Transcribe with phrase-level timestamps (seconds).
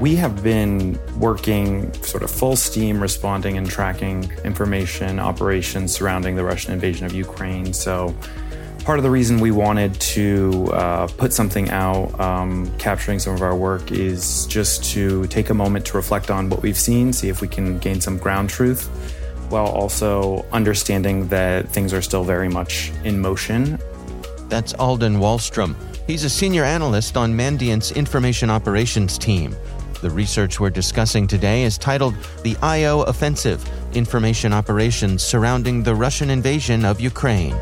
[0.00, 6.44] We have been working sort of full steam responding and tracking information operations surrounding the
[6.44, 7.72] Russian invasion of Ukraine.
[7.72, 8.14] So,
[8.84, 13.40] part of the reason we wanted to uh, put something out um, capturing some of
[13.40, 17.30] our work is just to take a moment to reflect on what we've seen, see
[17.30, 18.88] if we can gain some ground truth,
[19.48, 23.78] while also understanding that things are still very much in motion.
[24.50, 25.74] That's Alden Wahlstrom.
[26.06, 29.56] He's a senior analyst on Mandiant's information operations team.
[30.06, 36.30] The research we're discussing today is titled The IO Offensive Information Operations Surrounding the Russian
[36.30, 37.56] Invasion of Ukraine.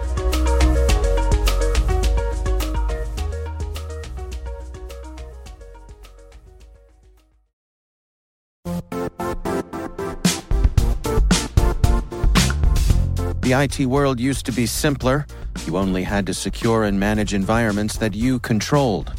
[13.41, 15.27] The IT world used to be simpler.
[15.65, 19.15] You only had to secure and manage environments that you controlled.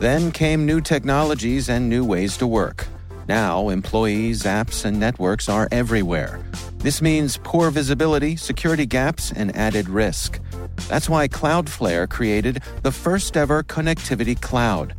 [0.00, 2.86] Then came new technologies and new ways to work.
[3.28, 6.40] Now, employees, apps, and networks are everywhere.
[6.78, 10.40] This means poor visibility, security gaps, and added risk.
[10.88, 14.94] That's why Cloudflare created the first ever connectivity cloud.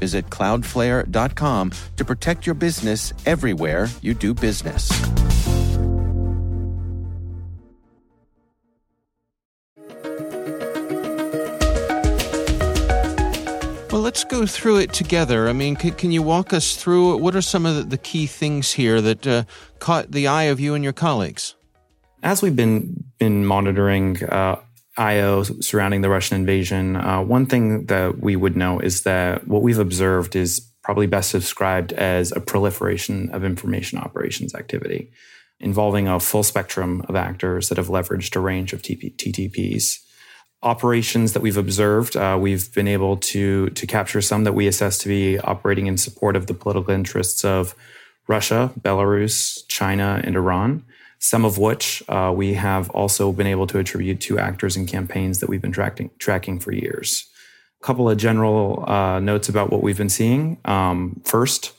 [0.00, 4.90] Visit cloudflare.com to protect your business everywhere you do business.
[14.16, 15.46] Let's go through it together.
[15.46, 17.18] I mean, can, can you walk us through?
[17.18, 19.44] What are some of the, the key things here that uh,
[19.78, 21.54] caught the eye of you and your colleagues?
[22.22, 24.58] As we've been been monitoring uh,
[24.96, 29.60] IO surrounding the Russian invasion, uh, one thing that we would know is that what
[29.60, 35.10] we've observed is probably best described as a proliferation of information operations activity
[35.60, 39.98] involving a full spectrum of actors that have leveraged a range of TP- TTPs
[40.62, 44.98] operations that we've observed, uh, we've been able to to capture some that we assess
[44.98, 47.74] to be operating in support of the political interests of
[48.28, 50.84] Russia, Belarus, China, and Iran.
[51.18, 55.40] Some of which uh, we have also been able to attribute to actors and campaigns
[55.40, 57.26] that we've been tracking tracking for years.
[57.80, 60.58] A couple of general uh, notes about what we've been seeing.
[60.64, 61.72] Um, first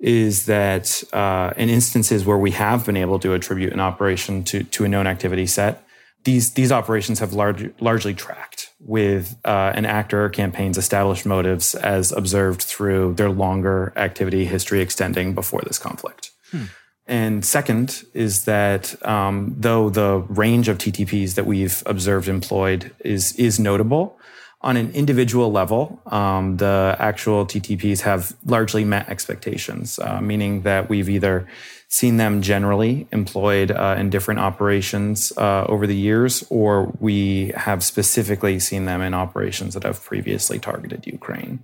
[0.00, 4.62] is that uh, in instances where we have been able to attribute an operation to,
[4.62, 5.84] to a known activity set,
[6.24, 11.74] these these operations have large, largely tracked with uh, an actor or campaign's established motives
[11.74, 16.30] as observed through their longer activity history extending before this conflict.
[16.50, 16.64] Hmm.
[17.06, 23.32] And second is that um, though the range of TTPs that we've observed employed is
[23.36, 24.18] is notable,
[24.60, 30.88] on an individual level, um, the actual TTPs have largely met expectations, uh, meaning that
[30.88, 31.46] we've either
[31.86, 37.84] seen them generally employed uh, in different operations uh, over the years, or we have
[37.84, 41.60] specifically seen them in operations that have previously targeted Ukraine.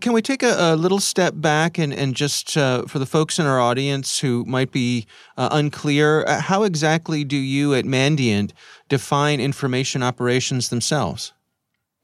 [0.00, 3.38] Can we take a, a little step back and, and just uh, for the folks
[3.38, 5.06] in our audience who might be
[5.36, 8.50] uh, unclear, uh, how exactly do you at Mandiant
[8.88, 11.32] define information operations themselves?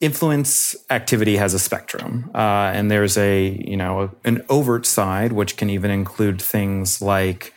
[0.02, 5.56] Influence activity has a spectrum uh, and there's a you know an overt side which
[5.56, 7.54] can even include things like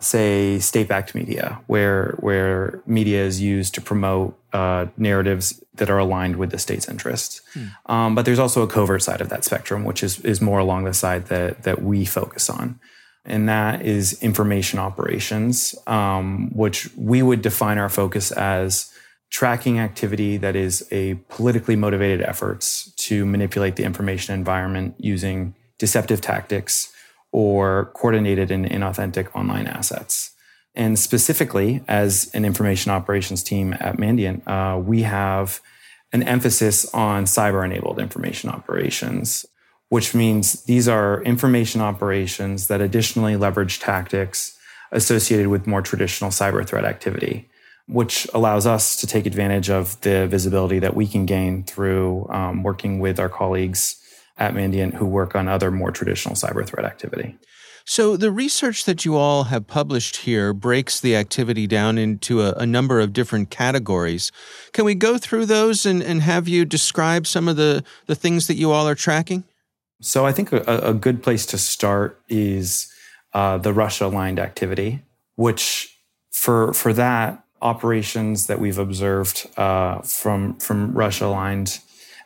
[0.00, 6.36] say, state-backed media, where where media is used to promote uh, narratives that are aligned
[6.36, 7.40] with the state's interests.
[7.54, 7.64] Hmm.
[7.86, 10.84] Um, but there's also a covert side of that spectrum, which is is more along
[10.84, 12.78] the side that that we focus on,
[13.24, 18.92] and that is information operations, um, which we would define our focus as
[19.30, 26.20] tracking activity that is a politically motivated efforts to manipulate the information environment using deceptive
[26.20, 26.92] tactics
[27.30, 30.32] or coordinated and inauthentic online assets.
[30.74, 35.60] And specifically, as an information operations team at Mandiant, uh, we have
[36.12, 39.44] an emphasis on cyber enabled information operations,
[39.90, 44.56] which means these are information operations that additionally leverage tactics
[44.90, 47.48] associated with more traditional cyber threat activity
[47.88, 52.62] which allows us to take advantage of the visibility that we can gain through um,
[52.62, 53.96] working with our colleagues
[54.36, 57.36] at Mandiant who work on other more traditional cyber threat activity.
[57.90, 62.52] So, the research that you all have published here breaks the activity down into a,
[62.52, 64.30] a, number of different categories.
[64.74, 68.46] Can we go through those and, and have you describe some of the, the things
[68.46, 69.44] that you all are tracking?
[70.02, 72.92] So, I think a, a good place to start is
[73.32, 75.02] uh, the Russia aligned activity,
[75.36, 75.98] which
[76.30, 81.80] for, for that, operations that we've observed uh, from from Russia aligned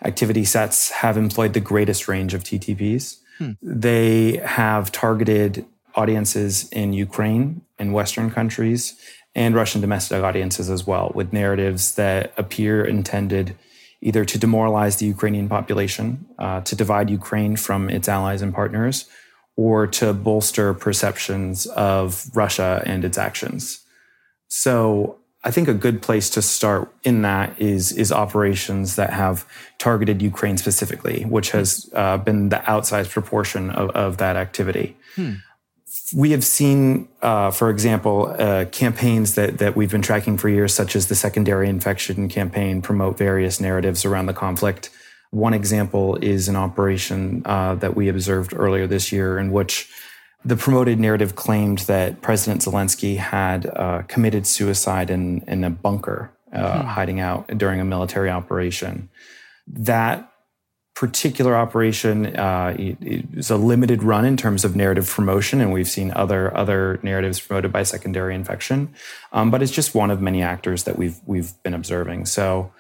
[0.05, 3.19] activity sets have employed the greatest range of TTPs.
[3.39, 3.53] Hmm.
[3.63, 5.65] They have targeted
[5.95, 8.95] audiences in Ukraine and Western countries
[9.35, 13.57] and Russian domestic audiences as well, with narratives that appear intended
[14.03, 19.09] either to demoralize the Ukrainian population, uh, to divide Ukraine from its allies and partners,
[19.57, 23.81] or to bolster perceptions of Russia and its actions.
[24.49, 29.45] So I think a good place to start in that is is operations that have
[29.79, 34.97] targeted Ukraine specifically, which has uh, been the outsized proportion of, of that activity.
[35.17, 35.35] Hmm.
[36.15, 40.73] We have seen, uh, for example, uh, campaigns that that we've been tracking for years,
[40.73, 44.91] such as the Secondary Infektion campaign, promote various narratives around the conflict.
[45.31, 49.91] One example is an operation uh, that we observed earlier this year, in which
[50.45, 56.33] the promoted narrative claimed that President Zelensky had uh, committed suicide in, in a bunker,
[56.53, 56.89] uh, hmm.
[56.89, 59.09] hiding out during a military operation.
[59.67, 60.29] That
[60.95, 66.13] particular operation uh, is a limited run in terms of narrative promotion, and we've seen
[66.13, 68.93] other other narratives promoted by Secondary Infektion.
[69.33, 72.27] Um, but it's just one of many actors that we've we've been observing.
[72.27, 72.73] So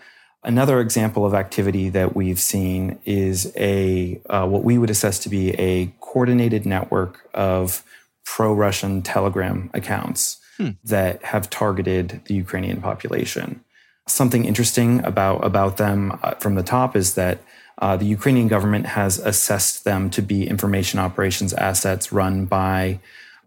[0.44, 5.28] Another example of activity that we've seen is a uh, what we would assess to
[5.28, 7.84] be a coordinated network of
[8.24, 10.70] pro-Russian Telegram accounts hmm.
[10.84, 13.62] that have targeted the Ukrainian population.
[14.08, 17.38] Something interesting about about them uh, from the top is that
[17.78, 22.98] uh, the Ukrainian government has assessed them to be information operations assets run by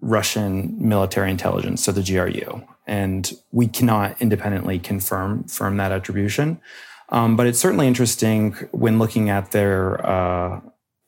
[0.01, 6.59] Russian military intelligence, so the GRU and we cannot independently confirm firm that attribution.
[7.09, 10.61] Um, but it's certainly interesting when looking at their uh,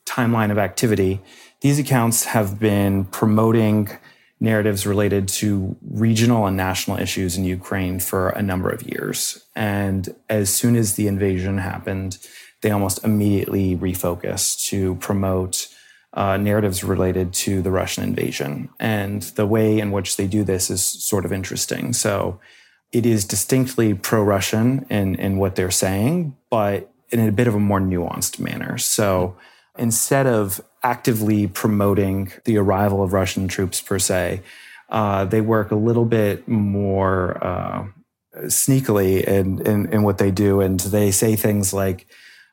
[0.06, 1.22] timeline of activity.
[1.62, 3.90] These accounts have been promoting
[4.40, 9.44] narratives related to regional and national issues in Ukraine for a number of years.
[9.56, 12.20] And as soon as the invasion happened,
[12.62, 15.68] they almost immediately refocused to promote
[16.18, 18.70] uh, narratives related to the Russian invasion.
[18.80, 21.94] And the way in which they do this is sort of interesting.
[21.94, 22.40] So
[22.92, 27.54] it is distinctly pro Russian in, in what they're saying, but in a bit of
[27.54, 28.80] a more nuanced manner.
[28.80, 29.38] So
[29.78, 34.42] instead of actively promoting the arrival of Russian troops per se,
[34.90, 37.86] uh, they work a little bit more uh,
[38.46, 40.62] sneakily in, in, in what they do.
[40.62, 42.08] And they say things like,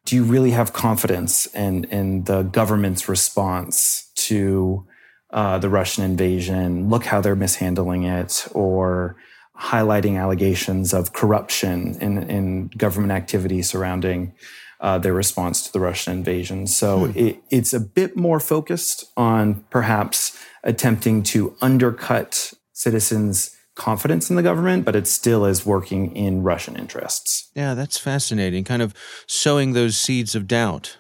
[0.04, 4.86] do you really have confidence in in the government's response to
[5.30, 6.88] uh, the Russian invasion?
[6.88, 9.16] Look how they're mishandling it, or
[9.58, 14.34] highlighting allegations of corruption in, in government activity surrounding
[14.80, 16.66] uh, their response to the Russian invasion.
[16.66, 17.18] So hmm.
[17.18, 24.42] it, it's a bit more focused on perhaps attempting to undercut citizens' confidence in the
[24.42, 27.50] government, but it still is working in Russian interests.
[27.54, 28.64] Yeah, that's fascinating.
[28.64, 28.94] Kind of
[29.26, 30.98] sowing those seeds of doubt.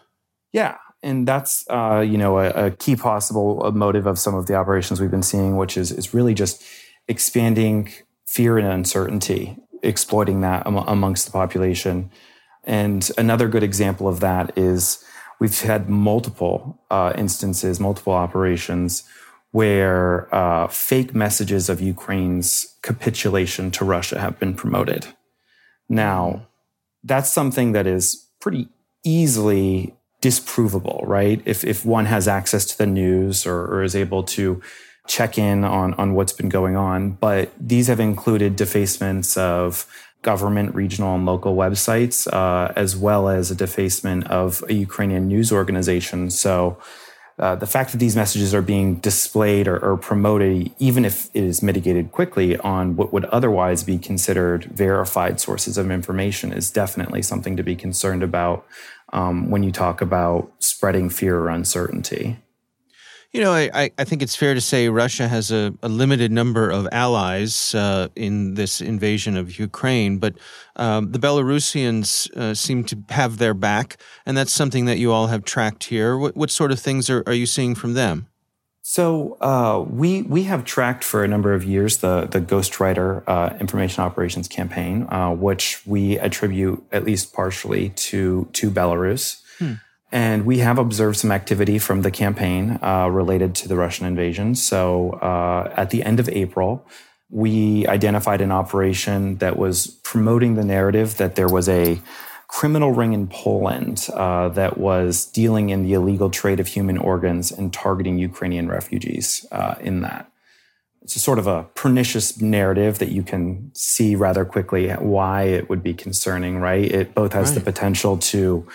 [0.52, 0.76] Yeah.
[1.02, 5.00] And that's, uh, you know, a, a, key possible motive of some of the operations
[5.00, 6.64] we've been seeing, which is, is really just
[7.08, 7.92] expanding
[8.26, 12.10] fear and uncertainty, exploiting that am- amongst the population.
[12.64, 15.04] And another good example of that is
[15.38, 19.04] we've had multiple uh, instances, multiple operations
[19.54, 25.06] where uh, fake messages of Ukraine's capitulation to Russia have been promoted.
[25.88, 26.48] Now,
[27.04, 28.66] that's something that is pretty
[29.04, 31.40] easily disprovable, right?
[31.44, 34.60] If, if one has access to the news or, or is able to
[35.06, 37.12] check in on, on what's been going on.
[37.12, 39.86] But these have included defacements of
[40.22, 45.52] government, regional, and local websites, uh, as well as a defacement of a Ukrainian news
[45.52, 46.30] organization.
[46.30, 46.76] So
[47.38, 51.42] uh, the fact that these messages are being displayed or, or, promoted, even if it
[51.42, 57.22] is mitigated quickly on what would otherwise be considered verified sources of information, is definitely
[57.22, 58.64] something to be concerned about
[59.12, 62.38] um, when you talk about spreading fear or uncertainty.
[63.34, 66.70] You know, I, I think it's fair to say Russia has a, a limited number
[66.70, 70.36] of allies uh, in this invasion of Ukraine, but
[70.76, 75.26] um, the Belarusians uh, seem to have their back, and that's something that you all
[75.26, 76.16] have tracked here.
[76.16, 78.28] What, what sort of things are, are you seeing from them?
[78.82, 83.56] So uh, we we have tracked for a number of years the the Ghostwriter uh,
[83.58, 89.42] Information Operations Campaign, uh, which we attribute at least partially to to Belarus.
[89.58, 89.74] Hmm.
[90.14, 94.54] And we have observed some activity from the campaign uh, related to the Russian invasion.
[94.54, 96.86] So uh, at the end of April,
[97.30, 102.00] we identified an operation that was promoting the narrative that there was a
[102.46, 107.50] criminal ring in Poland uh, that was dealing in the illegal trade of human organs
[107.50, 110.30] and targeting Ukrainian refugees uh, in that.
[111.02, 115.68] It's a sort of a pernicious narrative that you can see rather quickly why it
[115.68, 116.84] would be concerning, right?
[116.84, 117.56] It both has right.
[117.56, 118.68] the potential to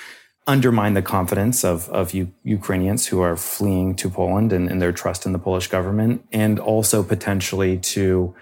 [0.47, 4.91] undermine the confidence of, of U- Ukrainians who are fleeing to Poland and, and, their
[4.91, 8.33] trust in the Polish government, and also potentially to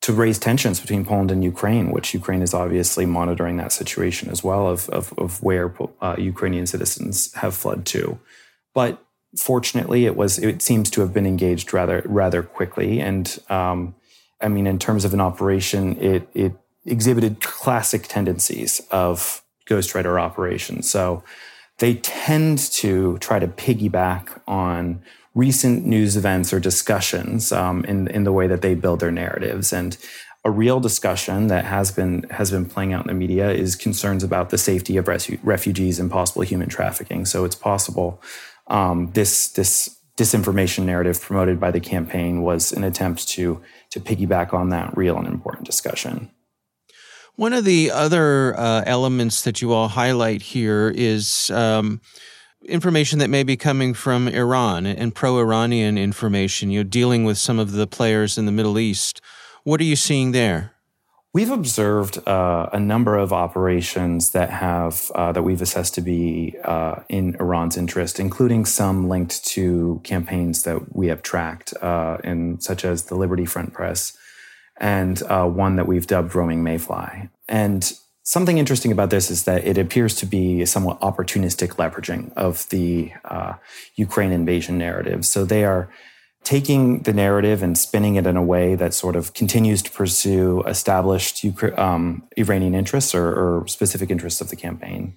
[0.00, 4.44] to raise tensions between Poland and Ukraine, which Ukraine is obviously monitoring that situation as
[4.44, 8.18] well of of, of where uh, Ukrainian citizens have fled to.
[8.74, 9.02] But
[9.38, 13.94] fortunately, it was it seems to have been engaged rather rather quickly, and um,
[14.40, 16.52] I mean, in terms of an operation, it it
[16.84, 20.90] exhibited classic tendencies of ghostwriter operations.
[20.90, 21.22] So
[21.78, 25.02] they tend to try to piggyback on
[25.34, 29.72] recent news events or discussions um, in in the way that they build their narratives
[29.72, 29.96] and
[30.44, 34.22] a real discussion that has been has been playing out in the media is concerns
[34.22, 37.24] about the safety of resu- refugees and possible human trafficking.
[37.24, 38.22] So it's possible
[38.66, 44.52] um, this this disinformation narrative promoted by the campaign was an attempt to to piggyback
[44.52, 46.30] on that real and important discussion.
[47.36, 52.00] One of the other uh, elements that you all highlight here is um,
[52.64, 56.70] information that may be coming from Iran and pro-Iranian information.
[56.70, 59.20] You're dealing with some of the players in the Middle East.
[59.64, 60.74] What are you seeing there?
[61.32, 66.54] We've observed uh, a number of operations that have uh, that we've assessed to be
[66.62, 72.60] uh, in Iran's interest, including some linked to campaigns that we have tracked, uh, in
[72.60, 74.16] such as the Liberty Front Press
[74.78, 77.28] and uh, one that we've dubbed Roaming Mayfly.
[77.48, 82.32] And something interesting about this is that it appears to be a somewhat opportunistic leveraging
[82.34, 83.54] of the uh,
[83.96, 85.24] Ukraine invasion narrative.
[85.24, 85.88] So they are
[86.42, 90.62] taking the narrative and spinning it in a way that sort of continues to pursue
[90.64, 91.44] established
[91.78, 95.16] um, Iranian interests or, or, specific interests of the campaign.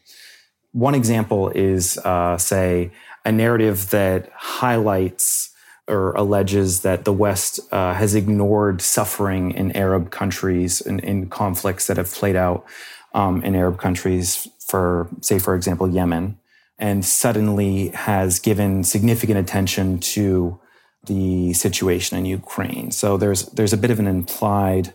[0.71, 2.91] One example is, uh, say,
[3.25, 5.49] a narrative that highlights
[5.87, 11.87] or alleges that the West uh, has ignored suffering in Arab countries and in conflicts
[11.87, 12.65] that have played out
[13.13, 16.37] um, in Arab countries for, say, for example, Yemen,
[16.77, 20.59] and suddenly has given significant attention to
[21.05, 22.91] the situation in Ukraine.
[22.91, 24.93] So there's there's a bit of an implied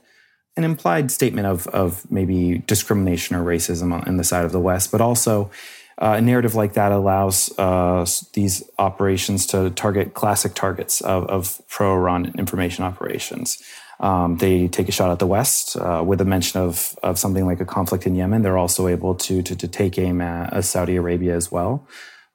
[0.57, 4.61] an implied statement of of maybe discrimination or racism on, on the side of the
[4.61, 5.51] West, but also
[5.99, 11.63] uh, a narrative like that allows uh, these operations to target classic targets of, of
[11.69, 13.63] pro Iran information operations.
[14.01, 17.47] Um, they take a shot at the West uh, with a mention of, of something
[17.47, 18.43] like a conflict in Yemen.
[18.43, 21.87] They're also able to, to, to take aim at Saudi Arabia as well.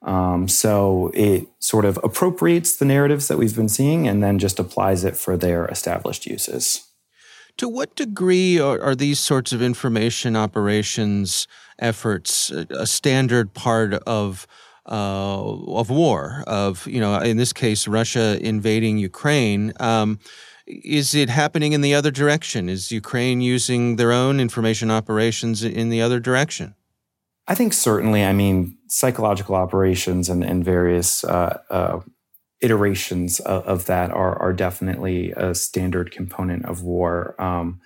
[0.03, 4.59] Um, so it sort of appropriates the narratives that we've been seeing and then just
[4.59, 6.86] applies it for their established uses.
[7.57, 11.47] To what degree are, are these sorts of information operations
[11.79, 14.47] efforts a standard part of
[14.85, 16.43] uh, of war?
[16.47, 19.73] Of you know, in this case, Russia invading Ukraine.
[19.79, 20.19] Um,
[20.67, 22.69] is it happening in the other direction?
[22.69, 26.75] Is Ukraine using their own information operations in the other direction?
[27.47, 28.23] I think certainly.
[28.25, 31.99] I mean, psychological operations and, and various uh, uh,
[32.61, 37.35] iterations of, of, that are, are definitely a standard component of war.
[37.39, 37.79] Um,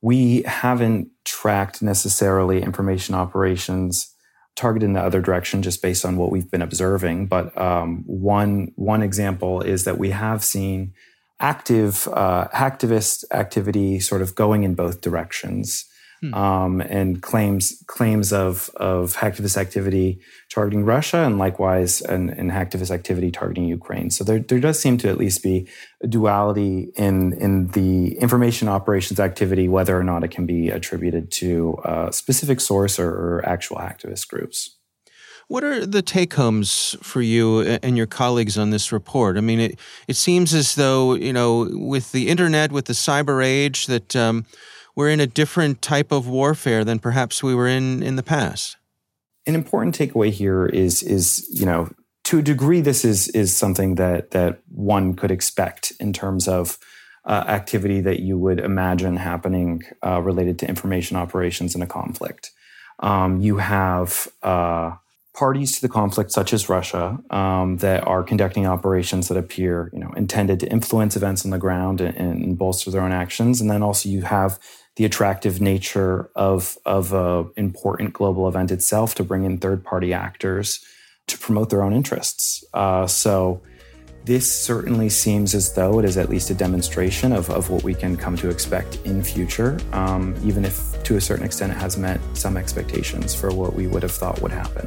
[0.00, 4.12] we haven't tracked necessarily information operations
[4.56, 7.26] targeted in the other direction just based on what we've been observing.
[7.26, 10.94] But um, one one example is that we have seen
[11.38, 15.84] active uh, hacktivist activity sort of going in both directions.
[16.28, 16.34] Hmm.
[16.34, 22.90] um, and claims claims of of hacktivist activity targeting Russia, and likewise an, an hacktivist
[22.90, 24.10] activity targeting Ukraine.
[24.10, 25.68] So there there does seem to at least be
[26.02, 31.30] a duality in in the information operations activity, whether or not it can be attributed
[31.32, 34.76] to a specific source or, or actual activist groups.
[35.48, 39.36] What are the take homes for you and your colleagues on this report?
[39.36, 39.78] I mean, it,
[40.08, 44.44] it seems as though, you know, with the internet, with the cyber age, that um,
[44.96, 48.76] we're in a different type of warfare than perhaps we were in in the past.
[49.46, 51.90] An important takeaway here is, is you know,
[52.24, 56.78] to a degree, this is, is something that, that one could expect in terms of
[57.24, 62.50] uh, activity that you would imagine happening uh, related to information operations in a conflict.
[62.98, 64.96] Um, you have uh,
[65.36, 69.98] parties to the conflict, such as Russia, um, that are conducting operations that appear, you
[69.98, 73.60] know, intended to influence events on the ground and, and, bolster their own actions.
[73.60, 74.58] And then also you have
[74.96, 80.14] the attractive nature of of a important global event itself to bring in third party
[80.14, 80.82] actors
[81.26, 82.64] to promote their own interests.
[82.72, 83.60] Uh, so
[84.26, 87.94] this certainly seems as though it is at least a demonstration of, of what we
[87.94, 91.96] can come to expect in future, um, even if to a certain extent it has
[91.96, 94.84] met some expectations for what we would have thought would happen.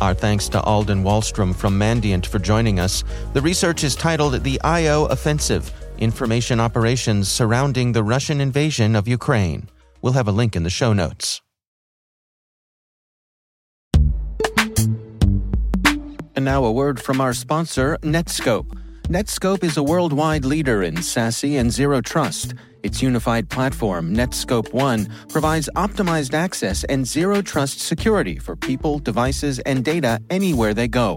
[0.00, 3.02] Our thanks to Alden Wahlstrom from Mandiant for joining us.
[3.32, 9.68] The research is titled The IO Offensive information operations surrounding the Russian invasion of Ukraine.
[10.02, 11.40] We'll have a link in the show notes.
[16.36, 18.70] And now a word from our sponsor, Netskope.
[19.04, 22.54] Netskope is a worldwide leader in SASE and Zero Trust.
[22.82, 29.58] Its unified platform, Netskope One, provides optimized access and zero trust security for people, devices,
[29.60, 31.16] and data anywhere they go